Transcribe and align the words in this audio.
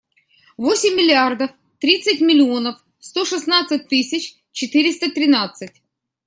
Восемь 0.57 0.95
миллиардов 0.95 1.51
тридцать 1.77 2.21
миллионов 2.21 2.83
сто 2.97 3.23
шестнадцать 3.23 3.87
тысяч 3.87 4.35
четыреста 4.51 5.11
тринадцать. 5.11 5.75